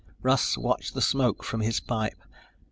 Russ 0.23 0.57
watched 0.57 0.95
the 0.95 0.99
smoke 1.01 1.43
from 1.43 1.61
his 1.61 1.79
pipe. 1.79 2.23